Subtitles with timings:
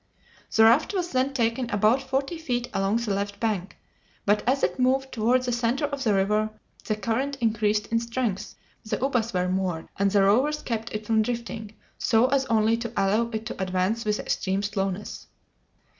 [0.55, 3.77] The raft was then taken about forty feet along the left bank,
[4.25, 6.49] but as it moved toward the center of the river
[6.85, 11.21] the current increased in strength, the ubas were moored, and the rowers kept it from
[11.21, 15.27] drifting, so as only to allow it to advance with extreme slowness.